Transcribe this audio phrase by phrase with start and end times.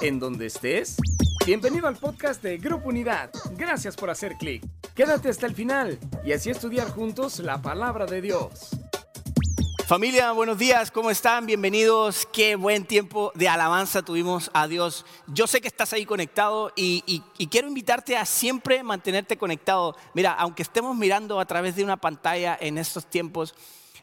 [0.00, 0.96] en donde estés.
[1.46, 3.30] Bienvenido al podcast de Grupo Unidad.
[3.56, 4.64] Gracias por hacer clic.
[4.94, 8.70] Quédate hasta el final y así estudiar juntos la palabra de Dios.
[9.86, 11.44] Familia, buenos días, ¿cómo están?
[11.44, 12.26] Bienvenidos.
[12.32, 15.04] Qué buen tiempo de alabanza tuvimos a Dios.
[15.26, 19.94] Yo sé que estás ahí conectado y, y, quiero invitarte a siempre mantenerte conectado.
[20.14, 23.54] Mira, aunque estemos mirando a través de una pantalla en estos tiempos,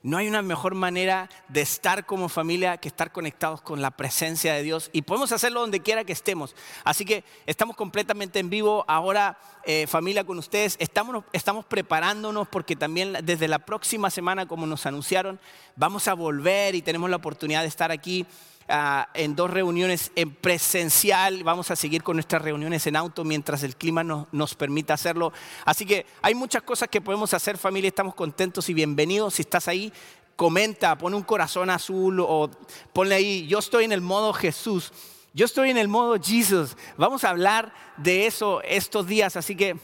[0.03, 4.53] no hay una mejor manera de estar como familia que estar conectados con la presencia
[4.53, 6.55] de Dios y podemos hacerlo donde quiera que estemos.
[6.83, 10.75] Así que estamos completamente en vivo ahora, eh, familia, con ustedes.
[10.79, 15.39] Estamos, estamos preparándonos porque también desde la próxima semana, como nos anunciaron,
[15.75, 18.25] vamos a volver y tenemos la oportunidad de estar aquí
[18.73, 21.43] Ah, en dos reuniones en presencial.
[21.43, 25.33] Vamos a seguir con nuestras reuniones en auto mientras el clima nos permita hacerlo.
[25.65, 27.89] Así que hay muchas cosas que podemos hacer, familia.
[27.89, 29.33] Estamos contentos y bienvenidos.
[29.33, 29.91] Si estás ahí,
[30.37, 32.49] comenta, pon un corazón azul o
[32.93, 34.93] ponle ahí, yo estoy en el modo Jesús.
[35.33, 36.77] Yo estoy en el modo Jesus.
[36.95, 39.75] Vamos a hablar de eso estos días, así que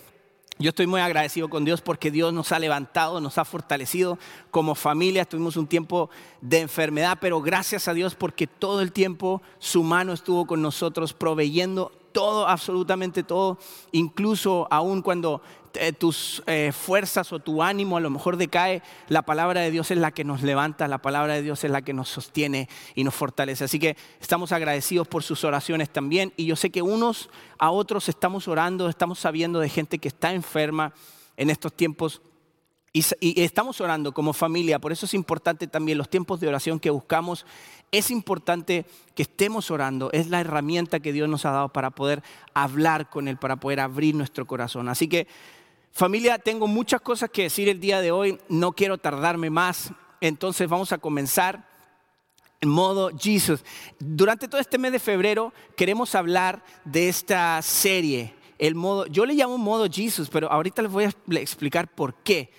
[0.59, 4.17] yo estoy muy agradecido con Dios porque Dios nos ha levantado, nos ha fortalecido
[4.49, 5.25] como familia.
[5.25, 6.09] Tuvimos un tiempo
[6.41, 11.13] de enfermedad, pero gracias a Dios porque todo el tiempo su mano estuvo con nosotros
[11.13, 13.59] proveyendo todo, absolutamente todo,
[13.91, 15.41] incluso aún cuando
[15.79, 19.91] eh, tus eh, fuerzas o tu ánimo a lo mejor decae, la palabra de Dios
[19.91, 23.03] es la que nos levanta, la palabra de Dios es la que nos sostiene y
[23.03, 23.63] nos fortalece.
[23.63, 28.09] Así que estamos agradecidos por sus oraciones también y yo sé que unos a otros
[28.09, 30.93] estamos orando, estamos sabiendo de gente que está enferma
[31.37, 32.21] en estos tiempos
[33.19, 36.89] y, estamos orando como familia, por eso es importante también los tiempos de oración que
[36.89, 37.45] buscamos.
[37.91, 42.23] Es importante que estemos orando, es la herramienta que Dios nos ha dado para poder
[42.53, 44.89] hablar con Él, para poder abrir nuestro corazón.
[44.89, 45.27] Así que
[45.91, 50.67] familia, tengo muchas cosas que decir el día de hoy, no quiero tardarme más, entonces
[50.69, 51.67] vamos a comenzar
[52.61, 53.63] en modo Jesus.
[53.99, 59.35] Durante todo este mes de febrero queremos hablar de esta serie, el modo, yo le
[59.35, 62.51] llamo modo Jesus, pero ahorita les voy a explicar por qué.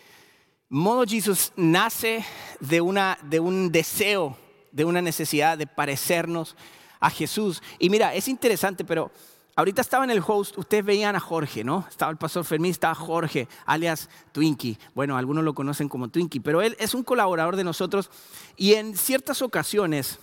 [0.69, 2.25] Modo Jesus nace
[2.61, 4.37] de, una, de un deseo,
[4.71, 6.57] de una necesidad de parecernos
[7.01, 7.63] a Jesús.
[7.79, 9.11] Y mira, es interesante, pero
[9.59, 11.85] ahorita estaba en el host, ustedes veían a Jorge, ¿no?
[11.89, 14.79] Estaba el pastor Fermín, estaba Jorge, alias Twinkie.
[14.95, 18.09] Bueno, algunos lo conocen como Twinkie, pero él es un colaborador de nosotros
[18.57, 20.21] y en ciertas ocasiones,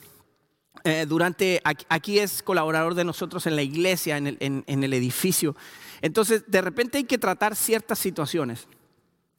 [0.85, 5.53] eh, durante, aquí es colaborador de nosotros en la iglesia, en el, en el edificio.
[6.02, 8.69] Entonces, de repente hay que tratar ciertas situaciones.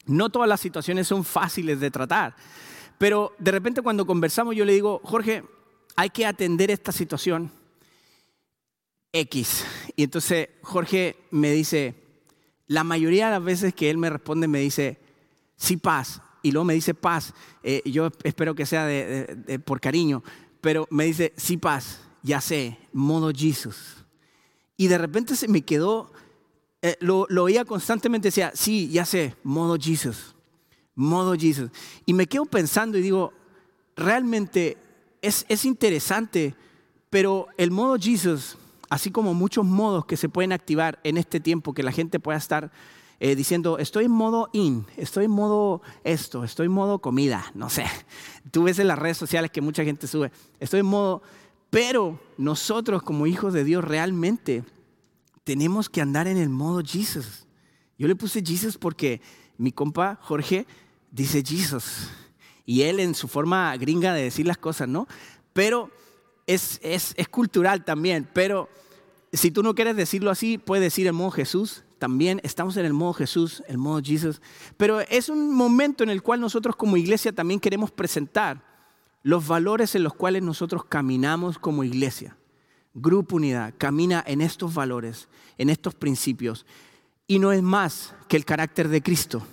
[0.04, 2.36] No todas las situaciones son fáciles de tratar,
[2.98, 5.42] pero de repente cuando conversamos yo le digo, Jorge,
[5.96, 7.50] hay que atender esta situación
[9.20, 9.64] X.
[9.96, 11.94] Y entonces Jorge me dice,
[12.66, 14.98] la mayoría de las veces que él me responde me dice,
[15.56, 16.20] sí, paz.
[16.42, 17.34] Y luego me dice paz.
[17.62, 18.88] Eh, yo espero que sea
[19.64, 20.22] por cariño,
[20.60, 24.04] pero me dice, sí, paz, ya sé, modo Jesus.
[24.76, 26.12] Y de repente se me quedó
[26.82, 30.36] eh, lo, oía constantemente, decía, sí, ya sé, modo Jesus,
[30.94, 31.70] modo Jesus.
[32.04, 33.32] Y me quedo pensando y digo,
[33.96, 34.76] realmente
[35.22, 36.54] es, es interesante,
[37.10, 38.56] pero el modo Jesus,
[38.88, 42.38] así como muchos modos que se pueden activar en este tiempo, que la gente pueda
[42.38, 42.70] estar
[43.18, 47.70] eh, diciendo, estoy en modo in, estoy en modo esto, estoy en modo comida, no
[47.70, 47.86] sé.
[48.50, 50.30] Tú ves en las redes sociales que mucha gente sube,
[50.60, 51.22] estoy en modo,
[51.70, 54.64] pero nosotros como hijos de Dios realmente
[55.44, 57.46] tenemos que andar en el modo Jesus.
[57.98, 59.22] Yo le puse Jesus porque
[59.56, 60.66] mi compa Jorge
[61.10, 62.10] dice Jesus.
[62.66, 65.06] Y él en su forma gringa de decir las cosas, ¿no?
[65.52, 65.90] Pero
[66.46, 68.28] es, es, es cultural también.
[68.32, 68.68] Pero
[69.32, 71.84] si tú no quieres decirlo así, puedes decir el modo Jesús.
[71.98, 74.40] También estamos en el modo Jesús, el modo Jesus.
[74.76, 78.62] Pero es un momento en el cual nosotros como iglesia también queremos presentar
[79.22, 82.36] los valores en los cuales nosotros caminamos como iglesia.
[82.94, 85.28] Grupo Unidad camina en estos valores,
[85.58, 86.64] en estos principios,
[87.26, 89.46] y no es más que el carácter de Cristo.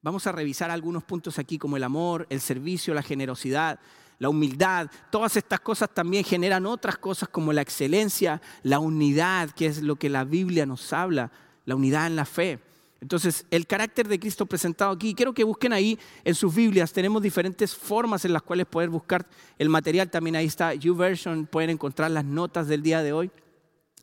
[0.00, 3.80] Vamos a revisar algunos puntos aquí como el amor, el servicio, la generosidad,
[4.20, 4.88] la humildad.
[5.10, 9.96] Todas estas cosas también generan otras cosas como la excelencia, la unidad, que es lo
[9.96, 11.32] que la Biblia nos habla,
[11.64, 12.60] la unidad en la fe.
[13.00, 17.22] Entonces, el carácter de Cristo presentado aquí, quiero que busquen ahí en sus Biblias, tenemos
[17.22, 19.26] diferentes formas en las cuales poder buscar
[19.58, 23.30] el material, también ahí está YouVersion, pueden encontrar las notas del día de hoy,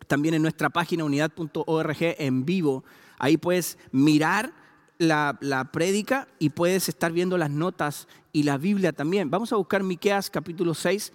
[0.08, 2.84] también en nuestra página unidad.org en vivo,
[3.20, 4.52] ahí puedes mirar
[4.98, 9.30] la, la prédica y puedes estar viendo las notas y la Biblia también.
[9.30, 11.14] Vamos a buscar Miqueas capítulo 6,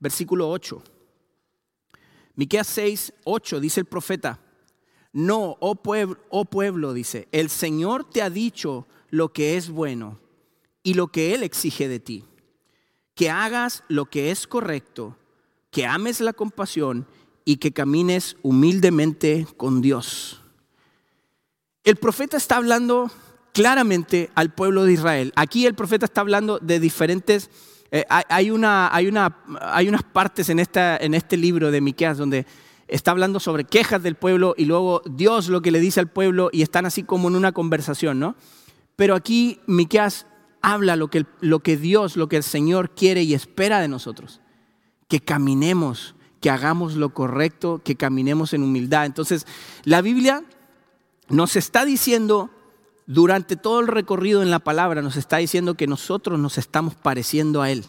[0.00, 0.82] versículo 8.
[2.36, 4.40] Miqueas 6, 8 dice el profeta,
[5.12, 10.18] no, oh pueblo, oh pueblo, dice, el Señor te ha dicho lo que es bueno
[10.82, 12.24] y lo que Él exige de ti.
[13.14, 15.16] Que hagas lo que es correcto,
[15.70, 17.06] que ames la compasión
[17.44, 20.43] y que camines humildemente con Dios.
[21.84, 23.10] El profeta está hablando
[23.52, 25.32] claramente al pueblo de Israel.
[25.36, 27.50] Aquí el profeta está hablando de diferentes...
[27.90, 32.18] Eh, hay, una, hay, una, hay, unas partes en, esta, en este libro de Miqueas
[32.18, 32.44] donde
[32.88, 36.48] está hablando sobre quejas del pueblo y luego Dios lo que le dice al pueblo
[36.50, 38.34] y están así como en una conversación, ¿no?
[38.96, 40.26] Pero aquí Miqueas
[40.60, 44.40] habla lo que, lo que Dios, lo que el Señor quiere y espera de nosotros.
[45.06, 49.06] Que caminemos, que hagamos lo correcto, que caminemos en humildad.
[49.06, 49.46] Entonces,
[49.84, 50.42] la Biblia
[51.28, 52.50] nos está diciendo,
[53.06, 57.62] durante todo el recorrido en la palabra, nos está diciendo que nosotros nos estamos pareciendo
[57.62, 57.84] a Él.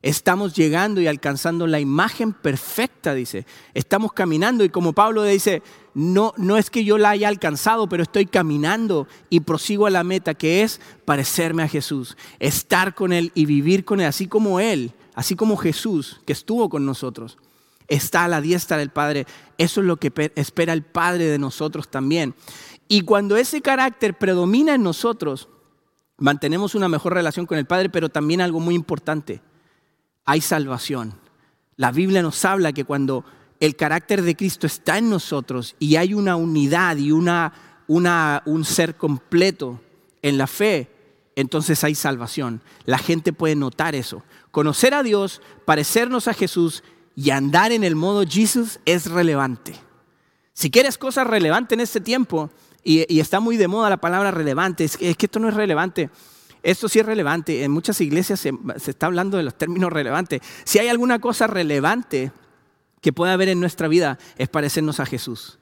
[0.00, 3.46] Estamos llegando y alcanzando la imagen perfecta, dice.
[3.74, 5.62] Estamos caminando y como Pablo dice,
[5.92, 10.04] no, no es que yo la haya alcanzado, pero estoy caminando y prosigo a la
[10.04, 14.60] meta que es parecerme a Jesús, estar con Él y vivir con Él, así como
[14.60, 17.36] Él, así como Jesús que estuvo con nosotros,
[17.88, 19.26] está a la diestra del Padre.
[19.56, 22.34] Eso es lo que espera el Padre de nosotros también.
[22.86, 25.48] Y cuando ese carácter predomina en nosotros,
[26.16, 29.42] mantenemos una mejor relación con el Padre, pero también algo muy importante
[30.28, 31.14] hay salvación.
[31.76, 33.24] La Biblia nos habla que cuando
[33.60, 37.54] el carácter de Cristo está en nosotros y hay una unidad y una,
[37.86, 39.80] una, un ser completo
[40.20, 40.90] en la fe,
[41.34, 42.60] entonces hay salvación.
[42.84, 44.22] La gente puede notar eso.
[44.50, 46.84] Conocer a Dios, parecernos a Jesús
[47.18, 49.74] y andar en el modo Jesús es relevante.
[50.52, 52.48] Si quieres cosas relevantes en este tiempo,
[52.84, 56.10] y, está muy de moda la palabra relevante, es que esto no es relevante.
[56.62, 57.64] Esto sí es relevante.
[57.64, 58.52] En muchas iglesias se,
[58.86, 60.42] está hablando de los términos relevantes.
[60.62, 62.30] Si hay alguna cosa relevante
[63.00, 65.58] que pueda haber en nuestra vida, es parecernos a Jesús.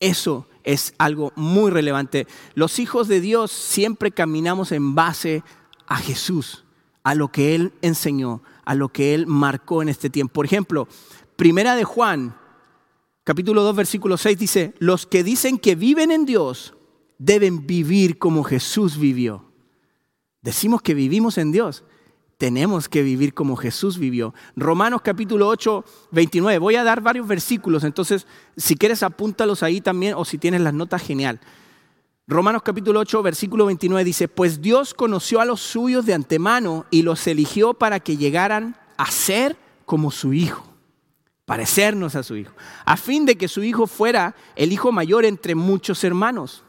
[0.00, 2.26] Eso es algo muy relevante.
[2.54, 5.44] Los hijos de Dios siempre caminamos en base
[5.86, 6.66] a Jesús,
[7.04, 10.34] a lo que Él enseñó, a lo que Él marcó en este tiempo.
[10.34, 10.88] Por ejemplo,
[11.36, 12.36] Primera de Juan,
[13.24, 16.74] capítulo 2, versículo 6 dice, los que dicen que viven en Dios
[17.18, 19.44] deben vivir como Jesús vivió.
[20.42, 21.84] Decimos que vivimos en Dios.
[22.38, 24.34] Tenemos que vivir como Jesús vivió.
[24.54, 26.58] Romanos capítulo 8, 29.
[26.58, 28.26] Voy a dar varios versículos, entonces
[28.56, 31.40] si quieres apúntalos ahí también o si tienes las notas, genial.
[32.26, 37.02] Romanos capítulo 8, versículo 29 dice, pues Dios conoció a los suyos de antemano y
[37.02, 40.64] los eligió para que llegaran a ser como su Hijo,
[41.44, 42.54] parecernos a su Hijo,
[42.86, 46.64] a fin de que su Hijo fuera el Hijo mayor entre muchos hermanos.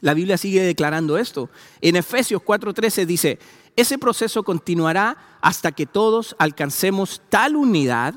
[0.00, 1.50] La Biblia sigue declarando esto.
[1.80, 3.40] En Efesios 4:13 dice,
[3.74, 8.14] ese proceso continuará hasta que todos alcancemos tal unidad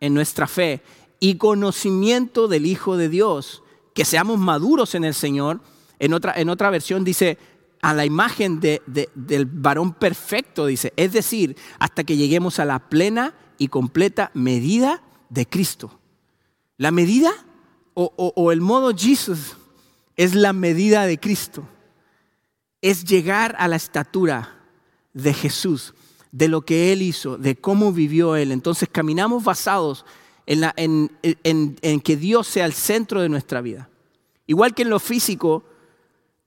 [0.00, 0.82] en nuestra fe
[1.18, 3.62] y conocimiento del Hijo de Dios,
[3.92, 5.60] que seamos maduros en el Señor.
[6.00, 7.38] En otra, en otra versión dice,
[7.80, 13.34] a la imagen del varón perfecto, dice, es decir, hasta que lleguemos a la plena
[13.56, 16.00] y completa medida de Cristo.
[16.76, 17.30] La medida
[17.94, 19.56] o, o el modo Jesus
[20.16, 21.62] es la medida de Cristo.
[22.82, 24.60] Es llegar a la estatura
[25.12, 25.94] de Jesús,
[26.32, 28.52] de lo que Él hizo, de cómo vivió Él.
[28.52, 30.04] Entonces caminamos basados
[30.46, 33.88] en, en, que Dios sea el centro de nuestra vida.
[34.46, 35.64] Igual que en lo físico,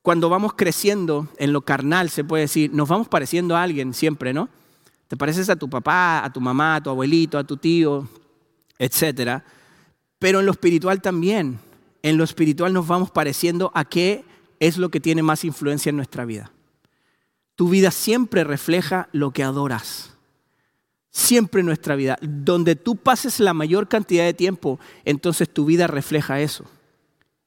[0.04, 4.34] cuando vamos creciendo en lo carnal, se puede decir, nos vamos pareciendo a alguien siempre,
[4.34, 4.50] ¿no?
[5.08, 8.08] Te pareces a tu papá, a tu mamá, a tu abuelito, a tu tío,
[8.78, 9.42] etc.
[10.20, 11.60] Pero en lo espiritual también
[12.04, 14.26] en lo espiritual nos vamos pareciendo a qué
[14.60, 16.52] es lo que tiene más influencia en nuestra vida.
[17.56, 20.12] Tu vida siempre refleja lo que adoras.
[21.12, 22.18] Siempre en nuestra vida.
[22.22, 26.66] Donde tú pases la mayor cantidad de tiempo, entonces tu vida refleja eso.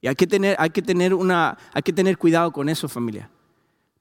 [0.07, 3.29] Hay que tener, hay que tener, una, hay que tener cuidado con eso, familia.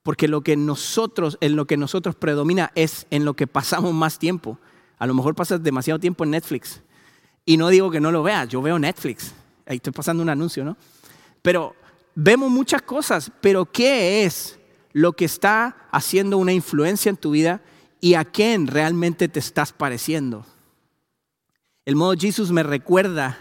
[0.03, 4.19] Porque lo que nosotros, en lo que nosotros predomina es en lo que pasamos más
[4.19, 4.59] tiempo.
[4.99, 6.81] A lo mejor pasas demasiado tiempo en Netflix.
[7.45, 9.35] Y no digo que no lo veas, yo veo Netflix.
[9.67, 10.77] Ahí estoy pasando un anuncio, ¿no?
[11.43, 11.75] Pero
[12.15, 14.59] vemos muchas cosas, pero ¿qué es
[14.93, 17.61] lo que está haciendo una influencia en tu vida
[18.01, 20.45] y a quién realmente te estás pareciendo?
[21.85, 23.39] El modo Jesús me recuerda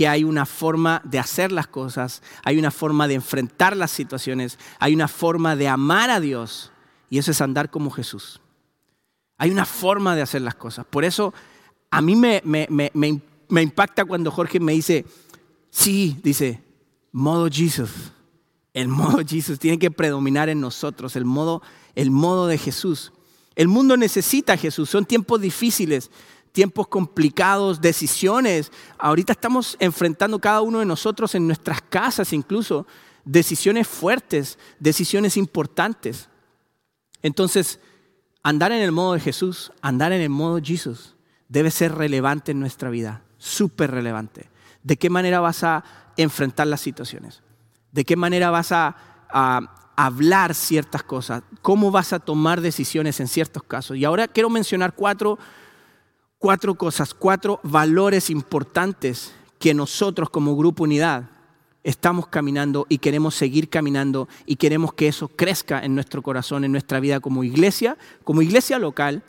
[0.00, 4.58] que hay una forma de hacer las cosas, hay una forma de enfrentar las situaciones,
[4.78, 6.72] hay una forma de amar a Dios
[7.10, 8.40] y eso es andar como Jesús.
[9.36, 10.86] Hay una forma de hacer las cosas.
[10.88, 11.34] Por eso
[11.90, 15.04] a mí me, me, me, me impacta cuando Jorge me dice,
[15.68, 16.62] Sí, dice,
[17.12, 17.90] modo Jesús.
[18.72, 21.60] El modo Jesús tiene que predominar en nosotros, el modo,
[21.94, 23.12] el modo de Jesús.
[23.54, 26.10] El mundo necesita Jesús, son tiempos difíciles,
[26.52, 28.72] tiempos complicados, decisiones.
[28.98, 32.86] Ahorita estamos enfrentando cada uno de nosotros en nuestras casas incluso
[33.24, 36.28] decisiones fuertes, decisiones importantes.
[37.22, 37.80] Entonces,
[38.42, 41.16] andar en el modo de Jesús, andar en el modo Jesús,
[41.48, 43.22] debe ser relevante en nuestra vida.
[43.42, 44.50] súper relevante.
[44.82, 45.82] ¿De qué manera vas a
[46.18, 47.42] enfrentar las situaciones?
[47.90, 48.96] ¿De qué manera vas a,
[49.96, 51.42] hablar ciertas cosas?
[51.62, 53.96] ¿Cómo vas a tomar decisiones en ciertos casos?
[53.96, 55.38] Y ahora quiero mencionar cuatro,
[56.40, 61.30] cuatro cosas, cuatro valores importantes que nosotros como grupo unidad
[61.84, 66.72] estamos caminando y queremos seguir caminando y queremos que eso crezca en nuestro corazón, en
[66.72, 69.22] nuestra vida como iglesia, como iglesia local,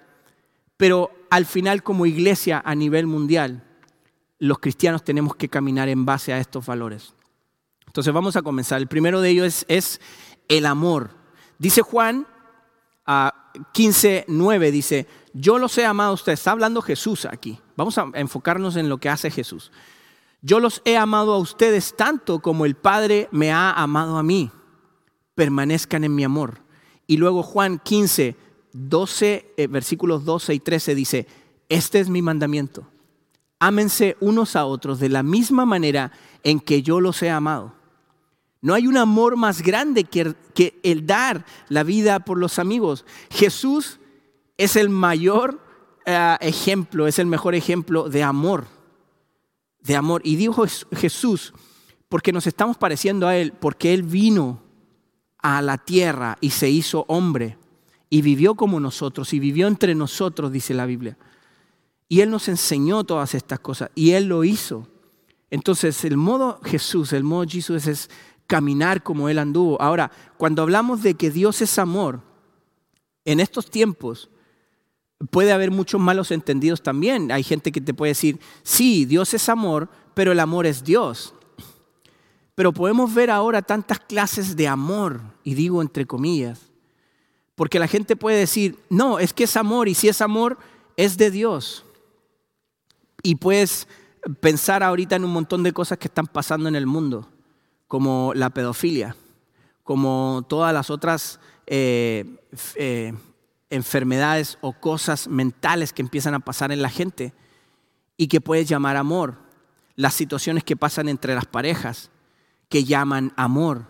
[0.78, 3.64] pero al final como iglesia a nivel mundial,
[4.40, 7.14] los cristianos tenemos que caminar en base a estos valores.
[7.88, 8.80] Entonces vamos a comenzar.
[8.80, 10.00] El primero de ellos es,
[10.48, 11.12] el amor.
[11.60, 12.26] Dice Juan
[13.06, 16.40] a 15.9, dice, yo los he amado a ustedes.
[16.40, 17.60] Está hablando Jesús aquí.
[17.76, 19.72] Vamos a enfocarnos en lo que hace Jesús.
[20.42, 24.52] Yo los he amado a ustedes tanto como el Padre me ha amado a mí.
[25.36, 26.62] Permanezcan en mi amor.
[27.08, 28.36] Y luego Juan 15,
[28.74, 31.28] 12, eh, versículos 12 y 13 dice,
[31.70, 32.88] este es mi mandamiento.
[33.60, 36.12] Ámense unos a otros de la misma manera
[36.44, 37.74] en que yo los he amado.
[38.62, 43.06] No hay un amor más grande que, que el dar la vida por los amigos.
[43.30, 44.00] Jesús
[44.58, 45.60] es el mayor
[46.06, 48.68] eh, ejemplo, es el mejor ejemplo de amor
[49.82, 50.22] de amor.
[50.24, 51.54] Y dijo Jesús,
[52.10, 54.62] porque nos estamos pareciendo a Él, porque Él vino
[55.40, 57.58] a la tierra y se hizo hombre
[58.10, 61.18] y vivió como nosotros y vivió entre nosotros, dice la Biblia.
[62.08, 64.88] Y Él nos enseñó todas estas cosas y Él lo hizo.
[65.50, 68.10] Entonces el modo Jesús, el modo Jesús es
[68.48, 69.82] caminar como Él anduvo.
[69.82, 72.22] Ahora, cuando hablamos de que Dios es amor,
[73.24, 74.31] en estos tiempos,
[75.30, 77.32] puede haber muchos malos entendidos también.
[77.32, 81.34] Hay gente que te puede decir, sí, Dios es amor, pero el amor es Dios.
[82.56, 86.60] Pero podemos ver ahora tantas clases de amor, y digo entre comillas,
[87.56, 90.58] porque la gente puede decir, no, es que es amor, y si es amor,
[90.98, 91.86] es de Dios.
[93.24, 93.88] Y puedes
[94.40, 97.30] pensar ahorita en un montón de cosas que están pasando en el mundo,
[97.88, 99.16] como la pedofilia,
[99.84, 101.40] como todas las otras...
[101.68, 102.26] Eh,
[102.76, 103.14] eh,
[103.72, 107.34] enfermedades o cosas mentales que empiezan a pasar en la gente
[108.18, 109.40] y que puedes llamar amor.
[109.96, 112.12] Las situaciones que pasan entre las parejas
[112.70, 113.88] que llaman amor.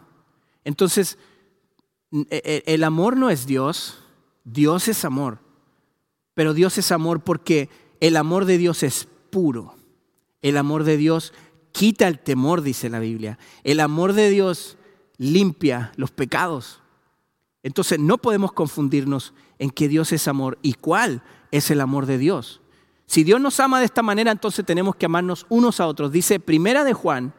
[0.63, 1.17] Entonces,
[2.11, 4.03] e, e, el amor no es Dios,
[4.43, 5.39] Dios es amor.
[6.33, 7.69] Pero Dios es amor porque
[8.00, 9.75] el amor de Dios es puro.
[10.41, 11.33] El amor de Dios
[11.71, 13.38] quita el temor, dice la Biblia.
[13.63, 14.77] El amor de Dios
[15.17, 16.81] limpia los pecados.
[17.63, 22.18] Entonces no podemos confundirnos en que Dios es amor y cuál es el amor de
[22.18, 22.62] Dios.
[23.06, 26.12] Si Dios nos ama de esta manera, entonces tenemos que amarnos unos a otros.
[26.12, 27.32] Dice Primera de Juan,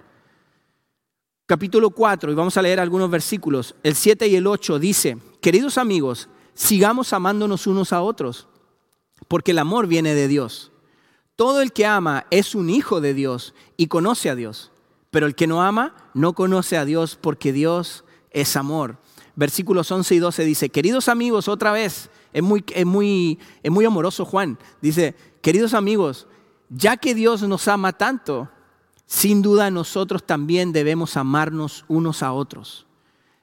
[1.47, 3.75] capítulo 4, y vamos a leer algunos versículos.
[3.83, 8.47] El 7 y el 8 dice, queridos amigos, sigamos amándonos unos a otros,
[9.27, 10.71] porque el amor viene de Dios.
[11.35, 14.71] Todo el que ama es un hijo de Dios y conoce a Dios,
[15.11, 18.99] pero el que no ama no conoce a Dios porque Dios es amor
[19.37, 23.85] versículos 11 y 12 dice, queridos amigos, otra vez, es muy, es muy, es muy
[23.85, 26.27] amoroso Juan, dice, queridos amigos,
[26.69, 28.49] ya que Dios nos ama tanto,
[29.07, 32.87] sin duda nosotros también debemos amarnos unos a otros.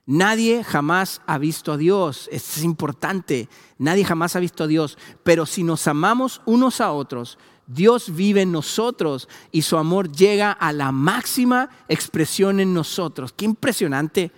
[0.05, 5.45] Nadie jamás ha visto a Dios, es importante, nadie jamás ha visto a Dios, pero
[5.45, 10.73] si nos amamos unos a otros, Dios vive en nosotros y su amor llega a
[10.73, 13.31] la máxima expresión en nosotros.
[13.31, 14.31] Qué impresionante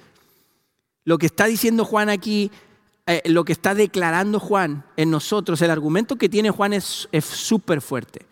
[1.03, 2.51] lo que está diciendo Juan aquí,
[3.08, 7.81] eh, lo que está declarando Juan en nosotros, el argumento que tiene Juan es súper
[7.81, 8.25] fuerte.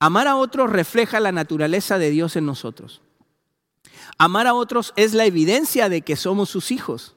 [0.00, 3.02] Amar a otros refleja la naturaleza de Dios en nosotros.
[4.16, 7.16] Amar a otros es la evidencia de que somos sus hijos.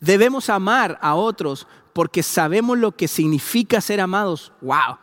[0.00, 4.52] Debemos amar a otros porque sabemos lo que significa ser amados.
[4.60, 4.98] ¡Wow!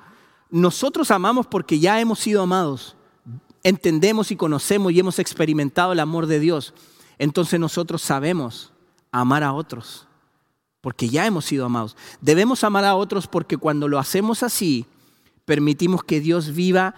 [0.50, 2.98] Nosotros amamos porque ya hemos sido amados.
[3.64, 6.74] Entendemos y conocemos y hemos experimentado el amor de Dios.
[7.18, 8.74] Entonces nosotros sabemos
[9.12, 10.08] amar a otros,
[10.82, 11.96] porque ya hemos sido amados.
[12.22, 14.86] Debemos amar a otros porque cuando lo hacemos así,
[15.46, 16.96] permitimos que Dios viva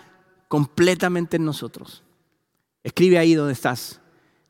[0.48, 2.03] completamente en nosotros.
[2.84, 4.01] Escribe ahí donde estás.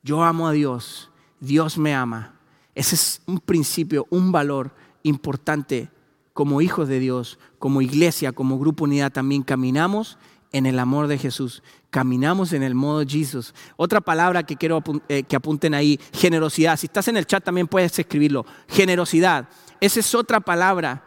[0.03, 2.33] Yo amo a Dios, Dios me ama.
[2.73, 4.71] Ese es un principio, un valor
[5.03, 5.89] importante
[6.33, 10.17] como hijos de Dios, como iglesia, como grupo unidad también caminamos
[10.51, 11.61] en el amor de Jesús.
[11.91, 13.53] Caminamos en el modo Jesús.
[13.75, 16.77] Otra palabra que quiero eh, que apunten ahí, generosidad.
[16.77, 18.45] Si estás en el chat también puedes escribirlo.
[18.69, 19.49] Generosidad.
[19.81, 21.03] Esa es otra palabra,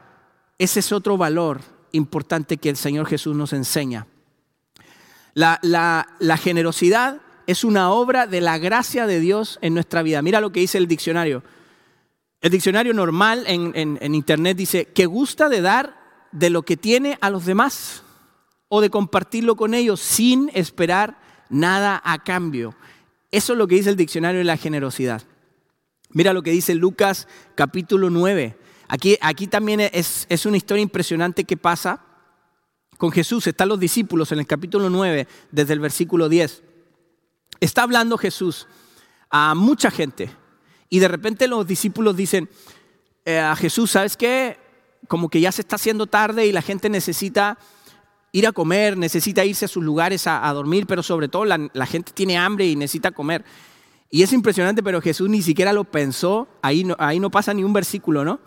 [0.58, 1.62] ese es otro valor
[1.92, 4.06] importante que el Señor Jesús nos enseña.
[5.32, 10.20] La, generosidad es una obra de la gracia de Dios en nuestra vida.
[10.20, 11.42] Mira lo que dice el diccionario.
[12.42, 15.96] El diccionario normal en internet dice que gusta de dar
[16.30, 18.03] de lo que tiene a los demás.
[18.68, 21.18] O de compartirlo con ellos sin esperar
[21.48, 22.74] nada a cambio.
[23.30, 25.22] Eso es lo que dice el diccionario de la generosidad.
[26.10, 28.56] Mira lo que dice Lucas capítulo 9.
[28.88, 32.04] Aquí, aquí también es, es una historia impresionante que pasa
[32.96, 33.46] con Jesús.
[33.46, 36.62] Están los discípulos en el capítulo 9, desde el versículo 10.
[37.60, 38.68] Está hablando Jesús
[39.30, 40.30] a mucha gente
[40.88, 42.48] y de repente los discípulos dicen
[43.24, 44.58] eh, a Jesús, ¿sabes qué?
[45.08, 47.58] Como que ya se está haciendo tarde y la gente necesita
[48.34, 52.10] ir a comer, necesita irse a sus lugares a, dormir, pero sobre todo la, gente
[52.12, 53.44] tiene hambre y necesita comer.
[54.10, 57.62] Y es impresionante, pero Jesús ni siquiera lo pensó, ahí no, ahí no pasa ni
[57.62, 58.40] un versículo, ¿no?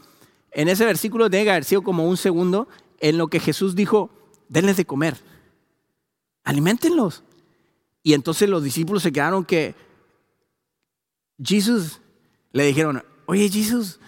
[0.51, 2.67] En ese versículo tiene que haber sido como un segundo
[2.99, 4.09] en lo que Jesús dijo,
[4.49, 5.15] denles de comer,
[6.43, 7.23] alimentenlos.
[8.03, 9.73] Y entonces los discípulos se quedaron que,
[11.41, 12.01] Jesús,
[12.51, 14.01] le dijeron, oye Jesús,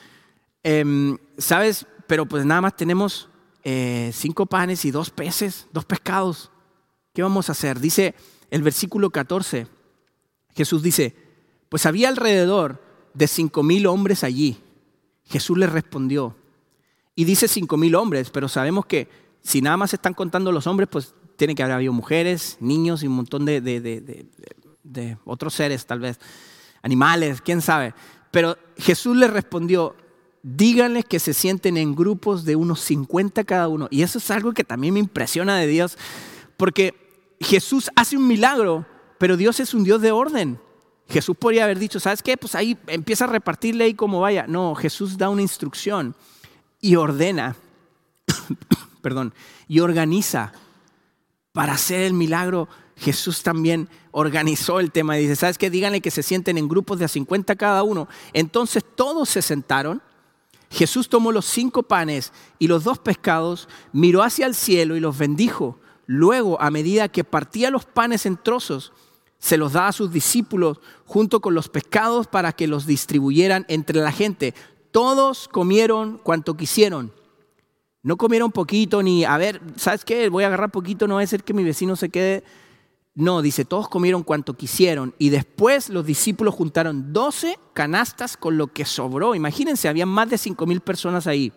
[0.61, 1.85] em, ¿sabes?
[2.05, 3.29] Pero pues nada más tenemos
[3.71, 6.49] eh, cinco panes y dos peces, dos pescados.
[7.13, 7.79] ¿Qué vamos a hacer?
[7.79, 8.15] Dice
[8.49, 9.67] el versículo 14,
[10.55, 11.15] Jesús dice,
[11.69, 12.81] pues había alrededor
[13.13, 14.57] de cinco mil hombres allí.
[15.23, 16.35] Jesús les respondió,
[17.13, 19.07] y dice cinco mil hombres, pero sabemos que
[19.43, 23.07] si nada más están contando los hombres, pues tiene que haber habido mujeres, niños y
[23.07, 26.19] un montón de, de otros seres tal vez,
[26.81, 27.93] animales, quién sabe.
[28.31, 29.95] Pero Jesús les respondió,
[30.43, 33.87] díganles que se sienten en grupos de unos 50 cada uno.
[33.91, 35.97] Y eso es algo que también me impresiona de Dios,
[36.57, 36.93] porque
[37.39, 38.85] Jesús hace un milagro,
[39.17, 40.59] pero Dios es un Dios de orden.
[41.07, 42.37] Jesús podría haber dicho, ¿sabes qué?
[42.37, 44.45] Pues ahí empieza a repartirle ahí como vaya.
[44.47, 46.15] No, Jesús da una instrucción
[46.79, 47.55] y ordena,
[49.01, 49.33] perdón,
[49.67, 50.53] y organiza
[51.51, 52.69] para hacer el milagro
[52.99, 55.69] Jesús también organizó el tema y dice, ¿sabes qué?
[55.69, 58.07] Díganle que se sienten en grupos de a 50 cada uno.
[58.33, 60.01] Entonces todos se sentaron.
[60.69, 65.17] Jesús tomó los cinco panes y los dos pescados, miró hacia el cielo y los
[65.17, 65.79] bendijo.
[66.05, 68.93] Luego, a medida que partía los panes en trozos,
[69.39, 73.99] se los daba a sus discípulos junto con los pescados para que los distribuyeran entre
[74.01, 74.53] la gente.
[74.91, 77.13] Todos comieron cuanto quisieron.
[78.01, 80.29] No comieron poquito ni, a ver, ¿sabes qué?
[80.29, 82.43] Voy a agarrar poquito, no a ser que mi vecino se quede
[83.15, 88.67] no, dice, todos comieron cuanto quisieron y después los discípulos juntaron 12 canastas con lo
[88.67, 89.35] que sobró.
[89.35, 91.51] Imagínense, había más de 5 mil personas ahí.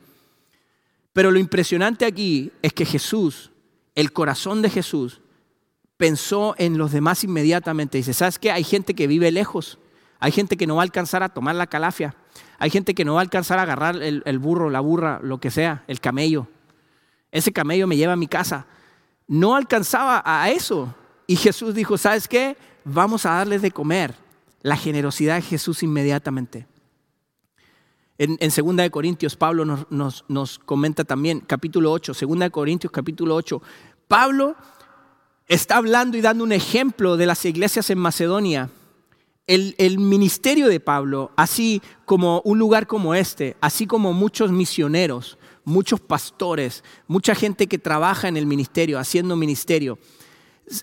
[1.12, 3.52] Pero lo impresionante aquí es que Jesús,
[3.94, 5.20] el corazón de Jesús,
[5.96, 7.98] pensó en los demás inmediatamente.
[7.98, 8.50] Dice, ¿sabes qué?
[8.50, 9.78] Hay gente que vive lejos.
[10.18, 12.16] Hay gente que no va a alcanzar a tomar la calafia.
[12.58, 15.50] Hay gente que no va a alcanzar a agarrar el burro, la burra, lo que
[15.50, 16.48] sea, el camello.
[17.30, 18.66] Ese camello me lleva a mi casa.
[19.26, 20.94] No alcanzaba a eso.
[21.26, 22.56] Y Jesús dijo, ¿sabes qué?
[22.84, 24.14] Vamos a darles de comer.
[24.62, 26.66] La generosidad de Jesús inmediatamente.
[28.18, 32.92] En, en 2 de Corintios, Pablo nos, nos, comenta también, capítulo 8, 2 de Corintios,
[32.92, 33.60] capítulo 8.
[34.06, 34.54] Pablo
[35.48, 38.70] está hablando y dando un ejemplo de las iglesias en Macedonia.
[39.48, 45.36] El, el, ministerio de Pablo, así como un lugar como este, así como muchos misioneros,
[45.64, 49.98] muchos pastores, mucha gente que trabaja en el ministerio, haciendo ministerio,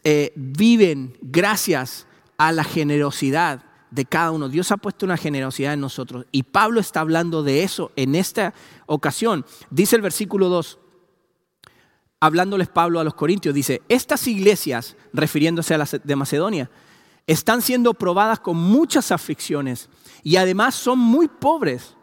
[0.03, 4.49] eh, viven gracias a la generosidad de cada uno.
[4.49, 6.25] Dios ha puesto una generosidad en nosotros.
[6.31, 8.53] Y Pablo está hablando de eso en esta
[8.85, 9.45] ocasión.
[9.69, 10.79] Dice el versículo 2,
[12.19, 16.69] hablándoles Pablo a los Corintios, dice, estas iglesias, refiriéndose a las de Macedonia,
[17.27, 19.89] están siendo probadas con muchas aflicciones
[20.23, 21.95] y además son muy pobres.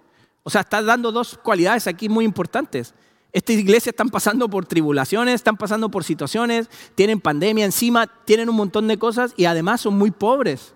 [0.42, 2.94] O sea, está dando dos cualidades aquí muy importantes.
[3.36, 8.56] Esta iglesia están pasando por tribulaciones, están pasando por situaciones, tienen pandemia encima, tienen un
[8.56, 10.72] montón de cosas y además son muy pobres.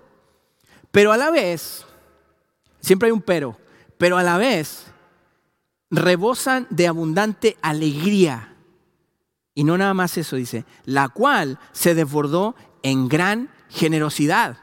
[0.90, 1.86] Pero a la vez,
[2.78, 3.56] siempre hay un pero,
[3.96, 4.84] pero a la vez
[5.88, 8.54] rebosan de abundante alegría.
[9.54, 14.58] Y no nada más eso, dice, la cual se desbordó en gran generosidad.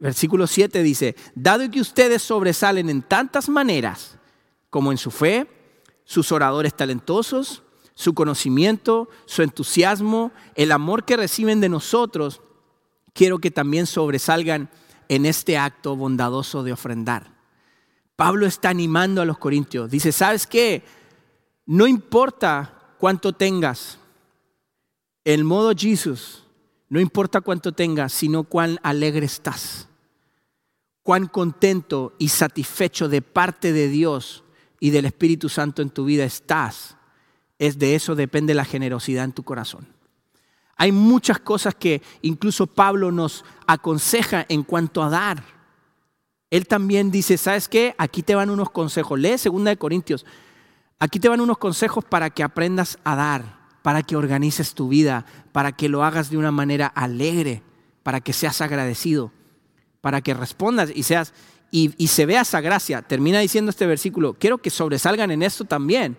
[0.00, 4.18] Versículo 7 dice, dado que ustedes sobresalen en tantas maneras
[4.68, 5.46] como en su fe,
[6.04, 7.62] sus oradores talentosos,
[7.94, 12.40] su conocimiento, su entusiasmo, el amor que reciben de nosotros,
[13.12, 14.70] quiero que también sobresalgan
[15.08, 17.34] en este acto bondadoso de ofrendar.
[18.16, 19.90] Pablo está animando a los corintios.
[19.90, 20.84] Dice, ¿sabes qué?
[21.66, 23.98] No importa cuánto tengas,
[25.24, 26.44] el modo Jesús,
[26.88, 29.88] no importa cuánto tengas, sino cuán alegre estás,
[31.02, 34.43] cuán contento y satisfecho de parte de Dios
[34.80, 36.96] y del Espíritu Santo en tu vida estás,
[37.58, 39.86] es de eso depende la generosidad en tu corazón.
[40.76, 45.44] Hay muchas cosas que incluso Pablo nos aconseja en cuanto a dar.
[46.50, 47.94] Él también dice, ¿sabes qué?
[47.98, 49.18] Aquí te van unos consejos.
[49.18, 50.26] Lee 2 de Corintios.
[50.98, 53.64] Aquí te van unos consejos para que aprendas a dar.
[53.84, 57.62] para que organices tu vida, para que lo hagas de una manera alegre,
[58.02, 59.30] para que seas agradecido,
[60.00, 61.34] para que respondas y seas
[61.76, 63.02] y, se vea esa gracia.
[63.02, 66.16] Termina diciendo este versículo, quiero que sobresalgan en esto también,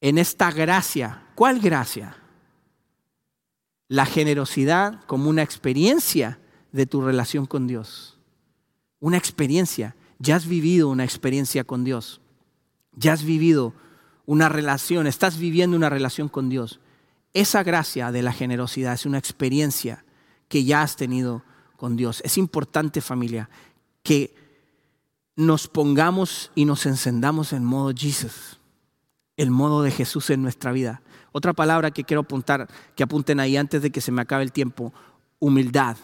[0.00, 1.22] en esta gracia.
[1.36, 2.16] ¿Cuál gracia?
[3.86, 6.40] La generosidad como una experiencia
[6.72, 8.18] de tu relación con Dios.
[8.98, 9.94] Una experiencia.
[10.18, 12.20] Ya has vivido una experiencia con Dios.
[12.96, 13.72] Ya has vivido
[14.26, 16.80] una relación, estás viviendo una relación con Dios.
[17.34, 20.04] Esa gracia de la generosidad es una experiencia
[20.48, 21.44] que ya has tenido
[21.76, 22.20] con Dios.
[22.24, 23.48] Es importante familia
[24.02, 24.34] que
[25.36, 28.58] nos pongamos y nos encendamos en modo Jesus,
[29.36, 31.02] el modo de Jesús en nuestra vida.
[31.32, 34.52] Otra palabra que quiero apuntar, que apunten ahí antes de que se me acabe el
[34.52, 34.92] tiempo,
[35.38, 35.96] humildad.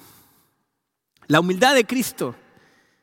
[1.27, 2.35] La humildad de Cristo.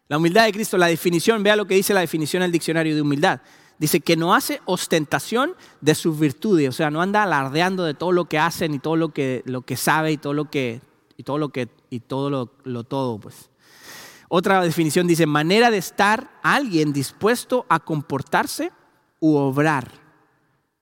[0.07, 3.01] La humildad de Cristo, la definición, vea lo que dice la definición del diccionario de
[3.01, 3.41] humildad.
[3.77, 8.11] Dice que no hace ostentación de sus virtudes, o sea, no anda alardeando de todo
[8.11, 10.81] lo que hacen y todo lo que, lo que sabe y todo lo que,
[11.17, 13.49] y todo lo que, y todo lo, lo todo, pues.
[14.37, 18.69] Otra definición dice, manera de estar alguien dispuesto a comportarse
[19.21, 19.89] u obrar.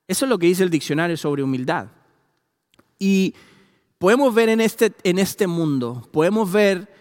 [0.07, 1.89] Eso es lo que dice el diccionario sobre humildad.
[2.97, 3.35] Y
[3.99, 6.91] podemos ver en este, en este mundo, podemos ver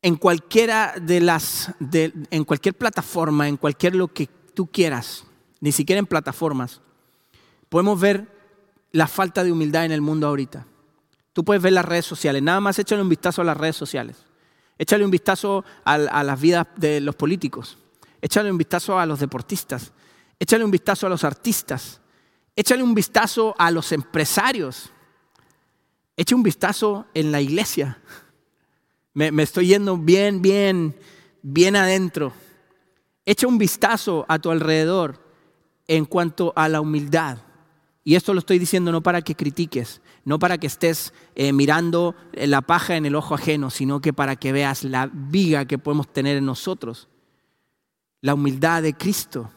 [0.00, 5.24] en cualquiera de las, de, en cualquier plataforma, en cualquier lo que tú quieras,
[5.58, 6.80] ni siquiera en plataformas,
[7.68, 8.28] podemos ver
[8.92, 10.68] la falta de humildad en el mundo ahorita.
[11.32, 14.24] Tú puedes ver las redes sociales, nada más échale un vistazo a las redes sociales.
[14.82, 17.78] Échale un vistazo a, las vidas de los políticos.
[18.20, 19.92] Échale un vistazo a los deportistas.
[20.40, 22.00] Échale un vistazo a los artistas.
[22.56, 24.90] Échale un vistazo a los empresarios.
[26.16, 28.00] Echa un vistazo en la iglesia.
[29.14, 30.96] Me, me, estoy yendo bien, bien,
[31.42, 32.32] bien adentro.
[33.24, 35.24] Echa un vistazo a tu alrededor
[35.86, 37.38] en cuanto a la humildad.
[38.04, 42.16] Y esto lo estoy diciendo no para que critiques, no para que estés eh, mirando
[42.32, 46.12] la paja en el ojo ajeno, sino que para que veas la viga que podemos
[46.12, 47.08] tener en nosotros.
[48.20, 49.50] La humildad de Cristo.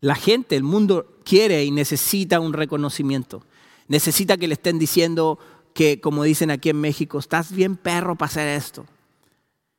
[0.00, 3.44] La gente, el mundo quiere y necesita un reconocimiento.
[3.88, 5.38] Necesita que le estén diciendo
[5.74, 8.86] que, como dicen aquí en México, estás bien perro para hacer esto.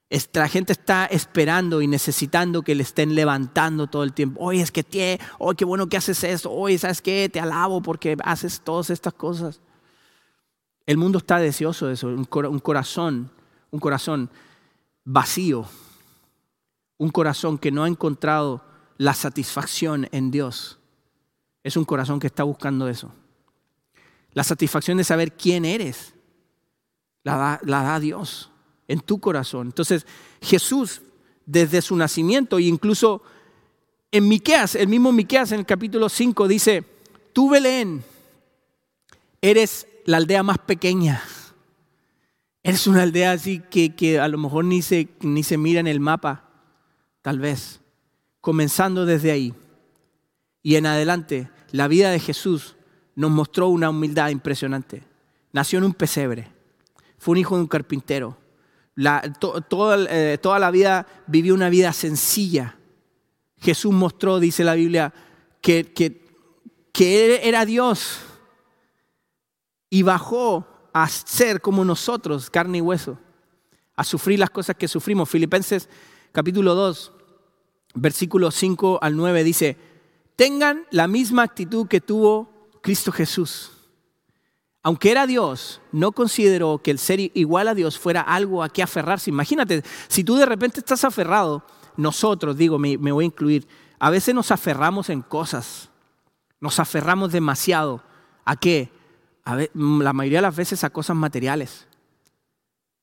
[0.09, 4.39] La gente está esperando y necesitando que le estén levantando todo el tiempo.
[4.41, 6.49] Oye, es que tie, oye, qué bueno que haces eso.
[6.49, 7.27] Oye, ¿sabes qué?
[7.27, 9.59] Te alabo porque haces todas estas cosas.
[10.85, 13.29] El mundo está deseoso de eso, un corazón,
[13.71, 14.29] un corazón
[15.03, 15.65] vacío,
[16.97, 18.63] un corazón que no ha encontrado
[18.97, 20.79] la satisfacción en Dios.
[21.63, 23.13] Es un corazón que está buscando eso.
[24.31, 26.13] La satisfacción de saber quién eres,
[27.23, 28.51] la da, la da Dios
[28.87, 29.67] en tu corazón.
[29.67, 30.05] Entonces,
[30.41, 31.01] Jesús,
[31.45, 33.21] desde su nacimiento, e incluso
[34.11, 36.83] en Miqueas, el mismo Miqueas en el capítulo 5 dice,
[37.33, 38.03] tú Belén,
[39.41, 41.21] eres la aldea más pequeña.
[42.63, 45.87] Eres una aldea así que, que a lo mejor ni se, ni se mira en
[45.87, 46.49] el mapa,
[47.21, 47.81] tal vez.
[48.41, 49.53] Comenzando desde ahí.
[50.63, 52.75] Y en adelante, la vida de Jesús
[53.15, 55.03] nos mostró una humildad impresionante.
[55.51, 56.49] Nació en un pesebre.
[57.17, 58.37] Fue un hijo de un carpintero
[58.97, 62.77] eh, toda la vida vivió una vida sencilla.
[63.59, 65.13] Jesús mostró, dice la Biblia,
[65.61, 66.25] que, que,
[66.91, 68.19] que era Dios
[69.89, 73.19] y bajó a ser como nosotros, carne y hueso,
[73.95, 75.29] a sufrir las cosas que sufrimos.
[75.29, 75.89] Filipenses
[76.31, 77.11] capítulo 2,
[77.95, 79.77] versículos 5 al 9 dice,
[80.35, 83.76] tengan la misma actitud que tuvo Cristo Jesús
[84.87, 88.81] aunque era Dios, no consideró que el ser igual a Dios fuera algo a qué
[88.81, 89.29] aferrarse.
[89.29, 91.61] Imagínate, si tú de repente estás aferrado,
[91.97, 93.67] nosotros, digo, me, voy a incluir,
[93.99, 95.89] a veces nos aferramos en cosas,
[96.61, 98.01] nos aferramos demasiado.
[98.45, 98.89] ¿A qué?
[99.43, 101.85] la mayoría de las veces a cosas materiales.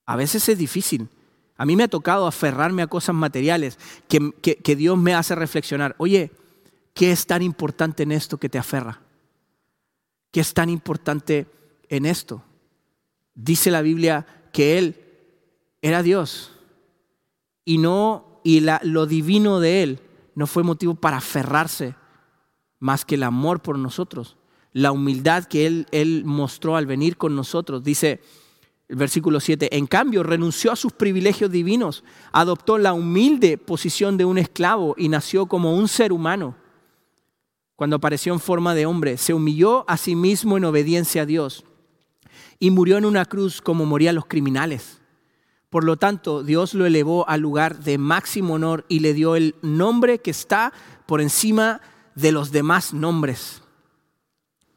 [0.07, 1.11] A veces es difícil.
[1.59, 5.95] A mí me ha tocado aferrarme a cosas materiales que, que Dios me hace reflexionar.
[5.99, 6.33] Oye,
[6.95, 9.03] ¿qué es tan importante en esto que te aferra?
[10.31, 11.47] ¿Qué es tan importante
[11.89, 12.43] en esto.
[13.35, 14.97] Dice la Biblia que Él
[15.83, 16.53] era Dios
[17.65, 20.01] y no y lo divino de Él
[20.35, 21.97] no fue motivo para aferrarse
[22.79, 24.37] más que el amor por nosotros,
[24.73, 27.83] la humildad que Él, él mostró al venir con nosotros.
[27.83, 28.21] Dice
[28.89, 34.27] el versículo 7, en cambio renunció a sus privilegios divinos, adoptó la humilde posición de
[34.27, 36.55] un esclavo y nació como un ser humano.
[37.77, 41.65] Cuando apareció en forma de hombre, se humilló a sí mismo en obediencia a Dios
[42.65, 45.03] y murió en una cruz como morían los criminales.
[45.69, 49.55] Por lo tanto, Dios lo elevó al lugar de máximo honor y le dio el
[49.61, 50.73] nombre que está
[51.05, 51.83] por encima
[52.15, 53.61] de los demás nombres.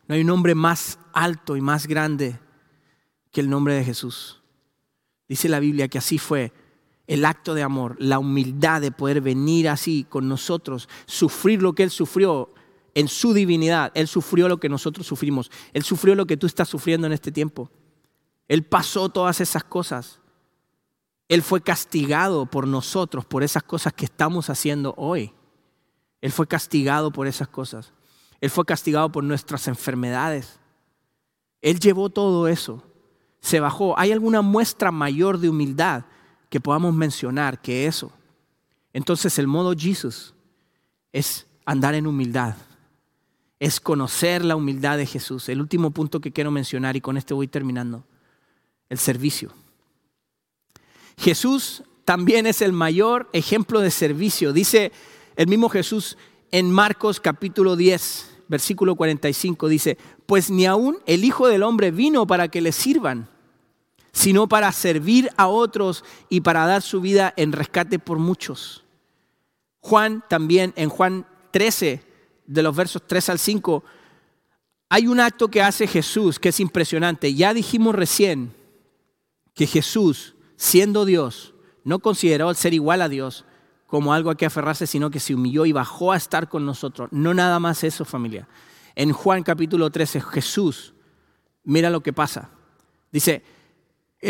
[0.06, 2.41] No hay un nombre más alto y más grande
[3.32, 4.41] que el nombre de Jesús.
[5.30, 6.52] Dice la Biblia que así fue
[7.08, 11.84] el acto de amor, la humildad de poder venir así con nosotros, sufrir lo que
[11.84, 12.54] Él sufrió
[12.97, 13.91] en su divinidad.
[13.93, 15.51] Él sufrió lo que nosotros sufrimos.
[15.71, 17.69] Él sufrió lo que tú estás sufriendo en este tiempo.
[18.47, 20.19] Él pasó todas esas cosas.
[21.29, 25.31] Él fue castigado por nosotros, por esas cosas que estamos haciendo hoy.
[26.21, 27.93] Él fue castigado por esas cosas.
[28.41, 30.60] Él fue castigado por nuestras enfermedades.
[31.62, 32.81] Él llevó todo eso.
[33.41, 33.93] Se bajó.
[33.99, 36.05] ¿Hay alguna muestra mayor de humildad
[36.49, 38.12] que podamos mencionar que eso?
[38.91, 40.33] Entonces el modo Jesús
[41.13, 42.55] es andar en humildad.
[43.59, 45.49] Es conocer la humildad de Jesús.
[45.49, 48.03] El último punto que quiero mencionar y con este voy terminando.
[48.89, 49.51] El servicio.
[51.17, 54.53] Jesús también es el mayor ejemplo de servicio.
[54.53, 54.91] Dice
[55.35, 56.17] el mismo Jesús
[56.51, 62.25] en Marcos capítulo 10, versículo 45, dice, pues ni aún el Hijo del Hombre vino
[62.25, 63.27] para que le sirvan,
[64.11, 68.83] sino para servir a otros y para dar su vida en rescate por muchos.
[69.79, 72.03] Juan también, en Juan 13,
[72.47, 73.83] de los versos 3 al 5,
[74.89, 77.33] hay un acto que hace Jesús que es impresionante.
[77.33, 78.53] Ya dijimos recién
[79.53, 83.45] que Jesús siendo Dios, no consideró el ser igual a Dios
[83.86, 87.07] como algo a que aferrarse, sino que se humilló y bajó a estar con nosotros.
[87.12, 88.47] No nada más eso, familia.
[88.95, 90.93] En Juan capítulo 13, Jesús,
[91.63, 92.49] mira lo que pasa.
[93.12, 93.43] Dice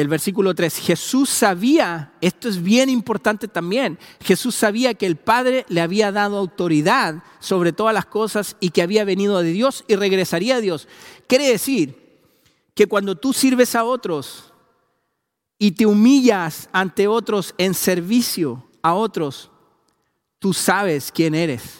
[0.01, 5.65] el versículo 3, Jesús sabía, esto es bien importante también, Jesús sabía que el Padre
[5.69, 9.95] le había dado autoridad sobre todas las cosas y que había venido de Dios y
[9.95, 10.87] regresaría a Dios.
[11.25, 12.21] Quiere decir
[12.75, 14.53] que cuando tú sirves a otros,
[15.59, 19.49] y te humillas ante otros en servicio a otros,
[20.39, 21.79] tú sabes quién eres.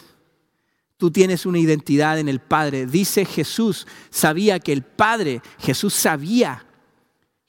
[0.96, 2.86] Tú tienes una identidad en el Padre.
[2.86, 6.66] Dice Jesús, sabía que el Padre, Jesús sabía,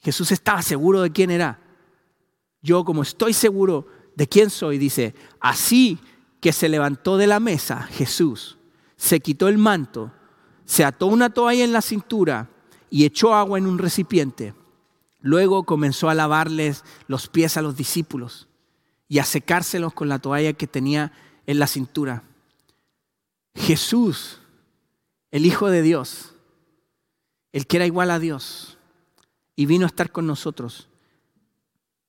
[0.00, 1.60] Jesús estaba seguro de quién era.
[2.62, 3.86] Yo como estoy seguro
[4.16, 5.98] de quién soy, dice, así
[6.40, 8.58] que se levantó de la mesa Jesús,
[8.96, 10.12] se quitó el manto,
[10.64, 12.50] se ató una toalla en la cintura
[12.90, 14.54] y echó agua en un recipiente
[15.20, 18.48] Luego comenzó a lavarles los pies a los discípulos
[19.08, 21.12] y a secárselos con la toalla que tenía
[21.46, 22.24] en la cintura.
[23.54, 24.40] Jesús,
[25.30, 26.32] el Hijo de Dios,
[27.52, 28.78] el que era igual a Dios
[29.60, 30.88] y vino a estar con nosotros,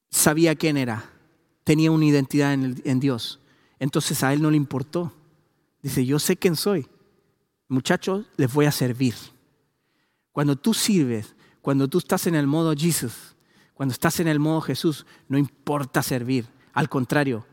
[0.10, 1.10] sabía quién era,
[1.66, 3.42] tenía una identidad en, Dios.
[3.78, 5.12] Entonces a él no le importó.
[5.82, 6.88] Dice, yo sé quién soy.
[7.68, 9.16] Muchachos, les voy a servir.
[10.32, 13.36] Cuando tú sirves, cuando tú estás en el modo Jesús,
[13.74, 16.46] cuando estás en el modo Jesús, no importa servir.
[16.72, 17.46] Al contrario,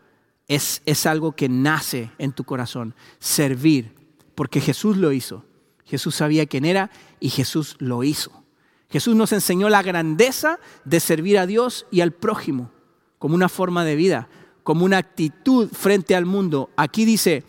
[0.47, 3.97] es, es algo que nace en tu corazón, servir,
[4.37, 5.45] porque Jesús lo hizo.
[5.85, 8.45] Jesús sabía quién era y Jesús lo hizo.
[8.91, 12.71] Jesús nos enseñó la grandeza de servir a Dios y al prójimo
[13.19, 14.29] como una forma de vida,
[14.63, 16.71] como una actitud frente al mundo.
[16.77, 17.45] Aquí dice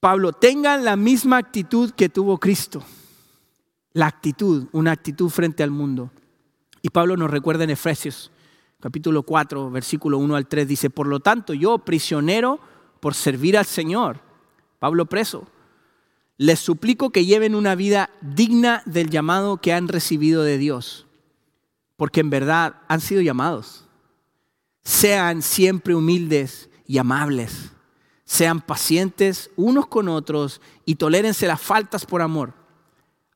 [0.00, 2.82] Pablo, tengan la misma actitud que tuvo Cristo
[3.94, 6.10] la actitud, una actitud frente al mundo.
[6.82, 8.30] Y Pablo nos recuerda en Efesios
[8.80, 12.60] capítulo 4, versículo 1 al 3, dice, por lo tanto yo, prisionero
[13.00, 14.20] por servir al Señor,
[14.78, 15.48] Pablo preso,
[16.38, 21.06] les suplico que lleven una vida digna del llamado que han recibido de Dios,
[21.96, 23.84] porque en verdad han sido llamados.
[24.82, 27.72] Sean siempre humildes y amables,
[28.24, 32.54] sean pacientes unos con otros y tolérense las faltas por amor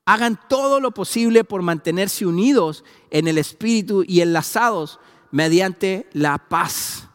[0.04, 4.98] Hagan todo lo posible por mantenerse unidos en el Espíritu y enlazados
[5.30, 7.08] mediante la paz.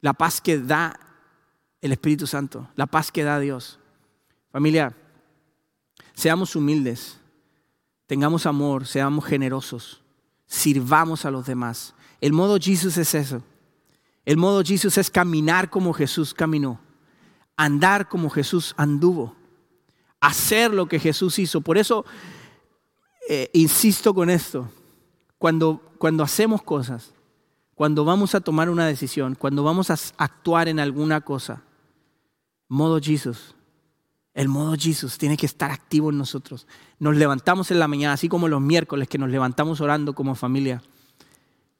[0.00, 1.00] La paz que da
[1.80, 3.78] el Espíritu Santo, la paz que da Dios.
[4.54, 4.96] Familia,
[6.14, 7.18] seamos humildes,
[8.06, 10.00] tengamos amor, seamos generosos,
[10.46, 11.92] sirvamos a los demás.
[12.20, 13.42] El modo Jesús es eso.
[14.24, 16.80] El modo Jesús es caminar como Jesús caminó,
[17.56, 19.34] andar como Jesús anduvo
[20.24, 21.60] hacer lo que Jesús hizo.
[21.60, 22.06] Por eso
[23.28, 24.70] eh, insisto con esto.
[25.36, 27.12] Cuando, cuando hacemos cosas,
[27.74, 31.62] cuando vamos a tomar una decisión, cuando vamos a actuar en alguna cosa,
[32.68, 33.54] modo Jesús.
[34.34, 36.66] El modo Jesús tiene que estar activo en nosotros.
[36.98, 40.82] Nos levantamos en la mañana, así como los miércoles que nos levantamos orando como familia.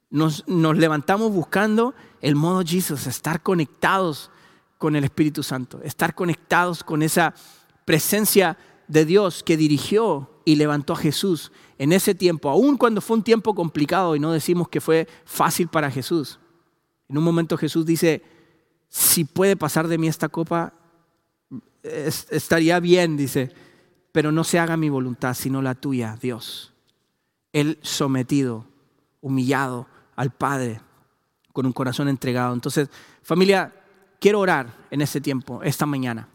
[0.09, 4.31] Nos, levantamos buscando el modo Jesús, estar conectados
[4.77, 7.33] con el Espíritu Santo, estar conectados con esa
[7.83, 13.17] presencia de Dios que dirigió y levantó a Jesús en ese tiempo, aun cuando fue
[13.17, 16.39] un tiempo complicado y no decimos que fue fácil para Jesús.
[17.09, 18.23] En un momento Jesús dice,
[18.87, 20.73] si puede pasar de mí esta copa,
[21.85, 23.51] estaría bien, dice,
[24.11, 26.73] pero no se haga mi voluntad, sino la tuya, Dios.
[27.53, 28.65] Él sometido,
[29.21, 30.81] humillado al Padre,
[31.53, 32.53] con un corazón entregado.
[32.53, 32.89] Entonces,
[33.21, 33.73] familia,
[34.19, 36.27] quiero orar en este tiempo, esta mañana.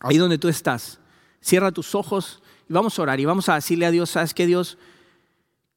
[0.00, 0.98] Ahí donde tú estás,
[1.40, 4.46] cierra tus ojos y vamos a orar y vamos a decirle a Dios, ¿sabes qué
[4.46, 4.78] Dios?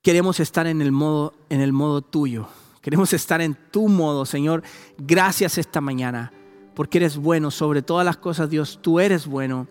[0.02, 2.48] Queremos estar en el modo, en el modo tuyo.
[2.82, 4.62] Queremos estar en tu modo, Señor.
[4.98, 6.34] Gracias esta mañana,
[6.74, 8.80] porque eres bueno sobre todas las cosas, Dios.
[8.82, 9.68] Tú eres bueno,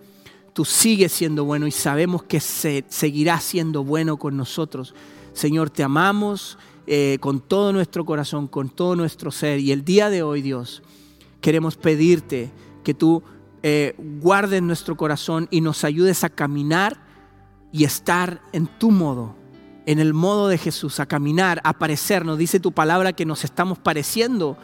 [0.52, 4.94] tú sigues siendo bueno y sabemos que se, seguirás siendo bueno con nosotros.
[5.32, 9.60] Señor, te amamos eh, con todo nuestro corazón, con todo nuestro ser.
[9.60, 10.82] Y el día de hoy, Dios,
[11.40, 12.50] queremos pedirte
[12.84, 13.22] que tú
[13.62, 17.00] eh, guardes nuestro corazón y nos ayudes a caminar
[17.70, 19.36] y estar en tu modo,
[19.86, 22.38] en el modo de Jesús, a caminar, a parecernos.
[22.38, 24.58] Dice tu palabra que nos estamos pareciendo,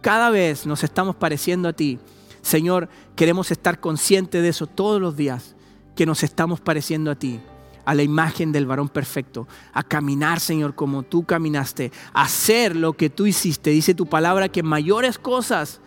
[0.00, 1.98] cada vez nos estamos pareciendo a ti.
[2.42, 5.56] Señor, queremos estar conscientes de eso todos los días,
[5.96, 7.40] que nos estamos pareciendo a ti
[7.88, 12.92] a la imagen del varón perfecto, a caminar, Señor, como tú caminaste, a hacer lo
[12.92, 13.70] que tú hiciste.
[13.70, 15.80] Dice tu palabra que mayores cosas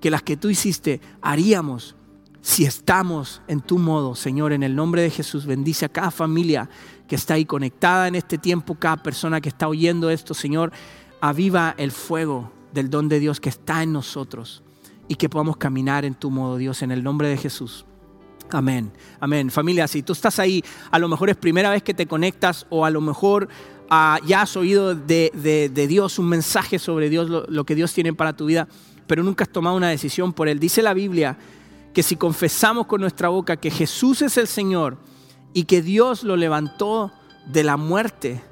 [0.00, 1.96] que las que tú hiciste haríamos
[2.40, 5.44] si estamos en tu modo, Señor, en el nombre de Jesús.
[5.44, 6.70] Bendice a cada familia
[7.06, 10.72] que está ahí conectada en este tiempo, cada persona que está oyendo esto, Señor.
[11.20, 14.62] Aviva el fuego del don de Dios que está en nosotros
[15.08, 17.86] y que podamos caminar en tu modo, Dios, en el nombre de Jesús.
[18.50, 19.50] Amén, amén.
[19.50, 22.84] Familia, si tú estás ahí, a lo mejor es primera vez que te conectas o
[22.84, 23.48] a lo mejor
[23.88, 28.34] ah, ya has oído de, Dios un mensaje sobre Dios, lo que Dios tiene para
[28.34, 28.68] tu vida,
[29.06, 30.58] pero nunca has tomado una decisión por Él.
[30.58, 31.38] Dice la Biblia
[31.92, 34.98] que si confesamos con nuestra boca que Jesús es el Señor
[35.52, 37.12] y que Dios lo levantó
[37.46, 38.42] de la muerte,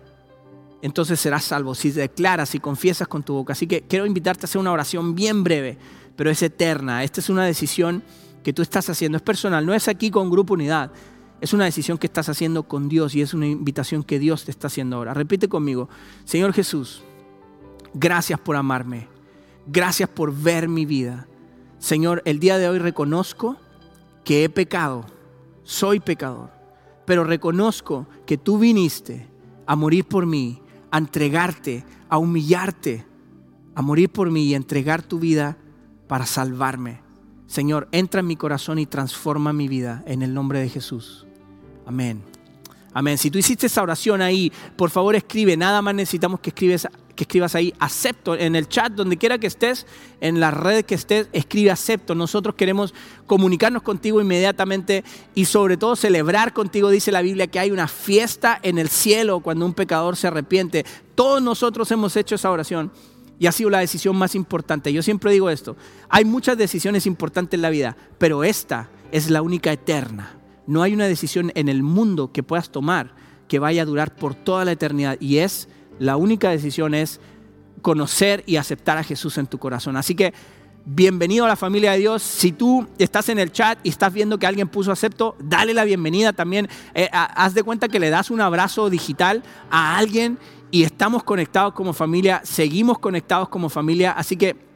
[0.82, 1.74] entonces serás salvo.
[1.74, 3.54] Si declaras y confiesas con tu boca.
[3.54, 5.78] Así que quiero invitarte a hacer una oración bien breve,
[6.16, 7.04] pero es eterna.
[7.04, 8.02] Esta es una decisión
[8.42, 10.90] que tú estás haciendo es personal, no es aquí con Grupo Unidad.
[11.40, 14.50] Es una decisión que estás haciendo con Dios y es una invitación que Dios te
[14.50, 15.14] está haciendo ahora.
[15.14, 15.88] Repite conmigo,
[16.24, 17.02] Señor Jesús,
[17.94, 19.08] gracias por amarme,
[19.66, 21.26] gracias por ver mi vida.
[21.78, 23.56] Señor, el día de hoy reconozco
[24.24, 25.04] que he pecado,
[25.64, 26.50] soy pecador,
[27.06, 29.28] pero reconozco que tú viniste
[29.66, 30.61] a morir por mí,
[30.92, 33.04] a entregarte, a humillarte,
[33.74, 35.56] a morir por mí y a entregar tu vida
[36.06, 37.00] para salvarme.
[37.46, 41.26] Señor, entra en mi corazón y transforma mi vida en el nombre de Jesús.
[41.86, 42.31] Amén.
[42.94, 43.16] Amén.
[43.16, 45.56] Si tú hiciste esa oración ahí, por favor escribe.
[45.56, 47.72] Nada más necesitamos que, escribes, que escribas ahí.
[47.78, 48.34] Acepto.
[48.34, 49.86] En el chat, donde quiera que estés,
[50.20, 52.14] en la red que estés, escribe acepto.
[52.14, 52.92] Nosotros queremos
[53.26, 56.90] comunicarnos contigo inmediatamente y sobre todo celebrar contigo.
[56.90, 60.84] Dice la Biblia que hay una fiesta en el cielo cuando un pecador se arrepiente.
[61.14, 62.92] Todos nosotros hemos hecho esa oración
[63.38, 64.92] y ha sido la decisión más importante.
[64.92, 65.76] Yo siempre digo esto,
[66.10, 70.41] hay muchas decisiones importantes en la vida, pero esta es la única eterna.
[70.66, 73.14] No hay una decisión en el mundo que puedas tomar
[73.48, 77.20] que vaya a durar por toda la eternidad y es la única decisión es
[77.82, 79.96] conocer y aceptar a Jesús en tu corazón.
[79.96, 80.32] Así que
[80.84, 82.22] bienvenido a la familia de Dios.
[82.22, 85.84] Si tú estás en el chat y estás viendo que alguien puso acepto, dale la
[85.84, 86.68] bienvenida también.
[86.94, 90.38] Eh, haz de cuenta que le das un abrazo digital a alguien
[90.70, 94.71] y estamos conectados como familia, seguimos conectados como familia, así que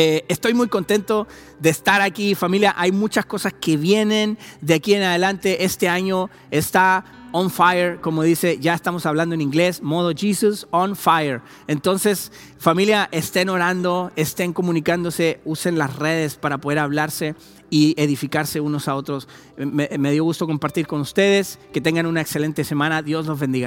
[0.00, 1.26] eh, estoy muy contento
[1.58, 2.72] de estar aquí, familia.
[2.78, 5.64] Hay muchas cosas que vienen de aquí en adelante.
[5.64, 10.94] Este año está on fire, como dice, ya estamos hablando en inglés, modo Jesus on
[10.94, 11.40] fire.
[11.66, 17.34] Entonces, familia, estén orando, estén comunicándose, usen las redes para poder hablarse
[17.68, 19.26] y edificarse unos a otros.
[19.56, 21.58] Me, me dio gusto compartir con ustedes.
[21.72, 23.02] Que tengan una excelente semana.
[23.02, 23.66] Dios los bendiga.